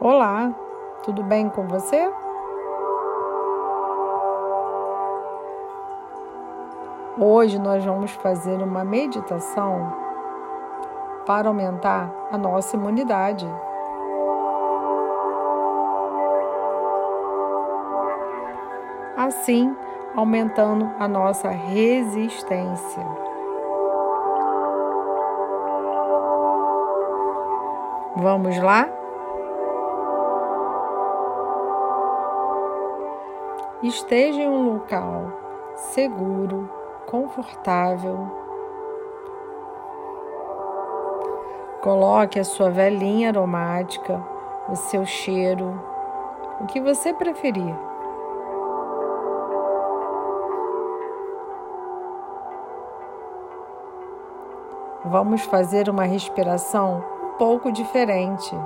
[0.00, 0.54] Olá,
[1.02, 2.08] tudo bem com você?
[7.18, 9.92] Hoje nós vamos fazer uma meditação
[11.26, 13.44] para aumentar a nossa imunidade.
[19.16, 19.76] Assim,
[20.14, 23.04] aumentando a nossa resistência.
[28.14, 28.97] Vamos lá?
[33.80, 35.30] Esteja em um local
[35.76, 36.68] seguro,
[37.06, 38.26] confortável.
[41.80, 44.20] Coloque a sua velinha aromática,
[44.68, 45.80] o seu cheiro,
[46.60, 47.72] o que você preferir.
[55.04, 58.58] Vamos fazer uma respiração um pouco diferente.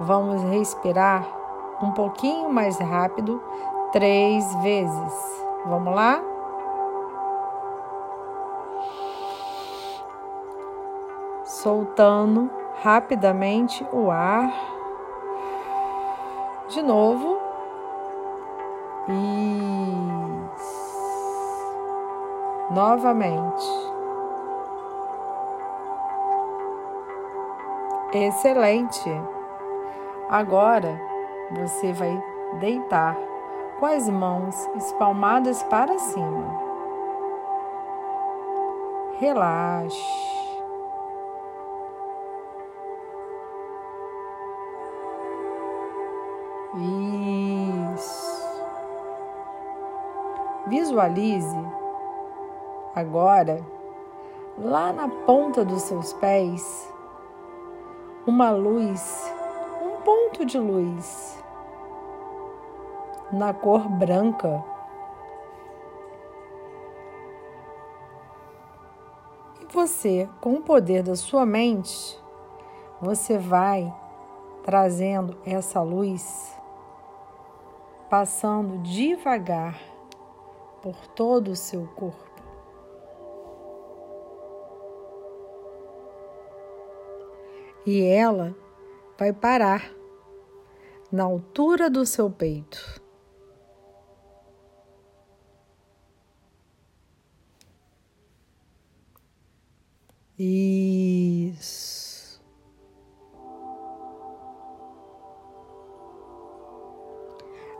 [0.00, 1.24] Vamos respirar
[1.80, 3.40] um pouquinho mais rápido
[3.92, 5.44] três vezes.
[5.66, 6.22] Vamos lá?
[11.44, 12.50] Soltando
[12.82, 14.52] rapidamente o ar.
[16.68, 17.38] De novo.
[19.08, 20.76] Isso.
[22.70, 23.86] Novamente.
[28.12, 29.10] Excelente.
[30.28, 31.00] Agora
[31.52, 32.20] você vai
[32.58, 33.16] deitar
[33.78, 36.66] com as mãos espalmadas para cima.
[39.18, 40.36] Relaxe.
[47.94, 48.36] Isso.
[50.66, 51.56] Visualize
[52.94, 53.64] agora,
[54.58, 56.92] lá na ponta dos seus pés,
[58.26, 59.32] uma luz,
[59.80, 61.45] um ponto de luz
[63.32, 64.64] na cor branca.
[69.60, 72.18] E você, com o poder da sua mente,
[73.00, 73.92] você vai
[74.62, 76.56] trazendo essa luz,
[78.08, 79.78] passando devagar
[80.82, 82.26] por todo o seu corpo.
[87.84, 88.54] E ela
[89.16, 89.92] vai parar
[91.10, 93.00] na altura do seu peito.
[100.38, 101.96] Isso.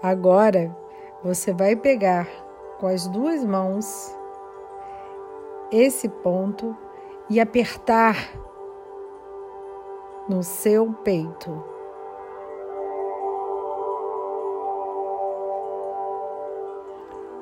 [0.00, 0.76] Agora
[1.22, 2.28] você vai pegar
[2.78, 4.14] com as duas mãos
[5.72, 6.76] esse ponto
[7.28, 8.14] e apertar
[10.28, 11.64] no seu peito.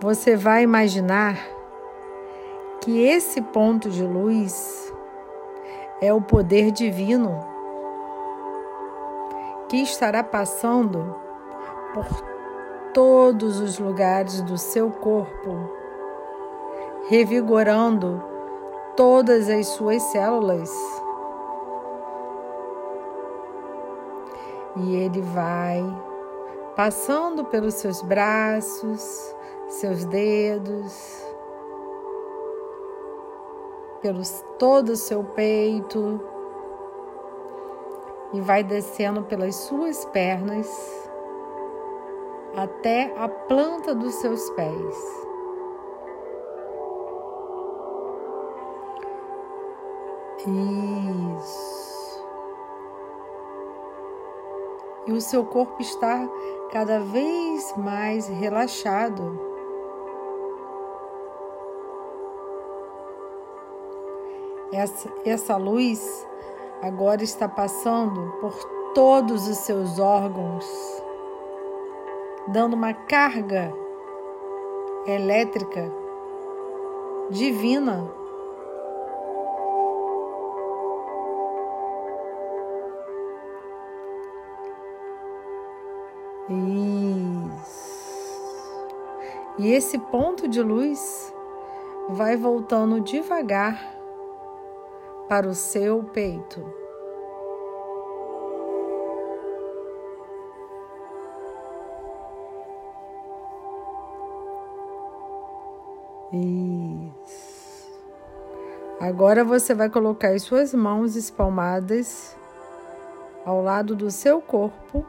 [0.00, 1.36] Você vai imaginar
[2.80, 4.91] que esse ponto de luz
[6.02, 7.38] é o poder divino
[9.68, 11.14] que estará passando
[11.94, 12.06] por
[12.92, 15.70] todos os lugares do seu corpo,
[17.08, 18.20] revigorando
[18.96, 20.70] todas as suas células.
[24.74, 25.84] E ele vai
[26.74, 29.36] passando pelos seus braços,
[29.68, 31.31] seus dedos,
[34.02, 34.22] pelo
[34.58, 36.20] todo o seu peito
[38.32, 40.68] e vai descendo pelas suas pernas
[42.56, 45.22] até a planta dos seus pés.
[51.38, 51.72] Isso.
[55.06, 56.28] E o seu corpo está
[56.70, 59.51] cada vez mais relaxado.
[64.72, 66.26] Essa, essa luz
[66.80, 68.54] agora está passando por
[68.94, 70.64] todos os seus órgãos,
[72.48, 73.70] dando uma carga
[75.06, 75.92] elétrica
[77.28, 78.10] divina.
[86.48, 87.92] Isso.
[89.58, 91.32] E esse ponto de luz
[92.08, 94.01] vai voltando devagar
[95.32, 96.60] para o seu peito.
[106.30, 107.98] Isso.
[109.00, 112.36] Agora você vai colocar as suas mãos espalmadas
[113.46, 115.02] ao lado do seu corpo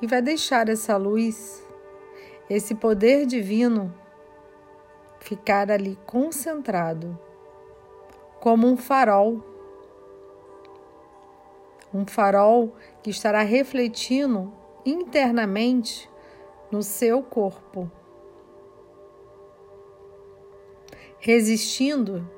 [0.00, 1.62] e vai deixar essa luz,
[2.48, 3.92] esse poder divino,
[5.22, 7.18] ficar ali concentrado,
[8.40, 9.42] como um farol.
[11.94, 14.52] Um farol que estará refletindo
[14.84, 16.10] internamente
[16.70, 17.90] no seu corpo,
[21.20, 22.28] resistindo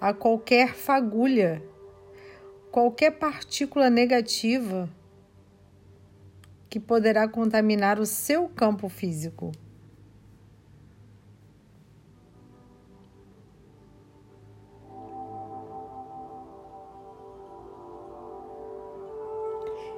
[0.00, 1.62] a qualquer fagulha,
[2.72, 4.88] qualquer partícula negativa
[6.68, 9.52] que poderá contaminar o seu campo físico.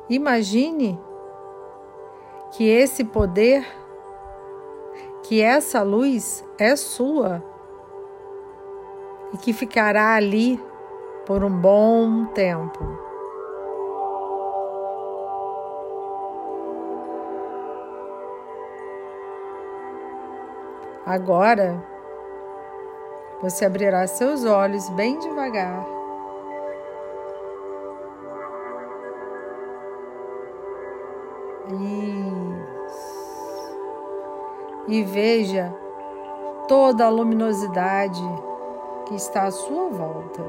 [0.08, 1.00] Imagine
[2.52, 3.66] que esse poder,
[5.22, 7.42] que essa luz é sua
[9.32, 10.62] e que ficará ali
[11.26, 13.04] por um bom tempo.
[21.06, 21.82] Agora,
[23.42, 25.93] você abrirá seus olhos bem devagar.
[31.68, 33.24] Isso.
[34.86, 35.74] E veja
[36.68, 38.22] toda a luminosidade
[39.06, 40.42] que está à sua volta.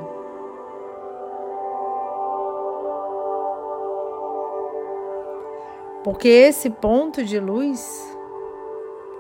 [6.04, 8.16] Porque esse ponto de luz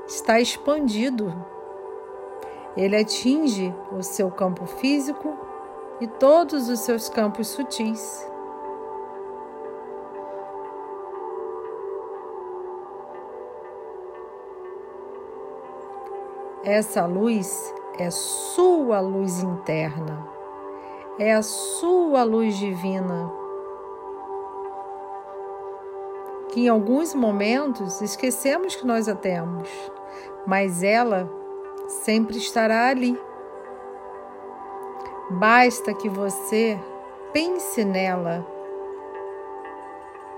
[0.07, 1.33] está expandido.
[2.77, 5.33] Ele atinge o seu campo físico
[5.99, 8.29] e todos os seus campos sutis.
[16.65, 20.27] Essa luz é sua luz interna,
[21.19, 23.31] é a sua luz divina
[26.49, 29.69] que em alguns momentos esquecemos que nós a temos,
[30.47, 31.29] mas ela
[31.87, 33.15] sempre estará ali.
[35.29, 36.79] Basta que você
[37.31, 38.43] pense nela,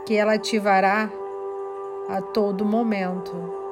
[0.05, 1.09] que ela ativará
[2.09, 3.66] a todo momento.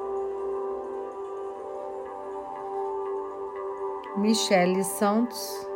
[4.16, 5.68] Michele Santos,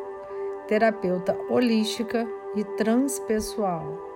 [0.66, 2.26] terapeuta holística
[2.56, 4.09] e transpessoal.